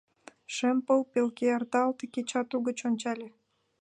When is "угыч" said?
2.55-2.79